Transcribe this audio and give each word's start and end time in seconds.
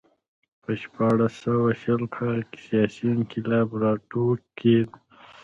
په 0.63 0.71
شپاړس 0.81 1.33
سوه 1.45 1.69
شل 1.81 2.01
کال 2.17 2.39
کې 2.49 2.59
سیاسي 2.67 3.05
انقلاب 3.17 3.67
راوټوکېد 3.81 4.89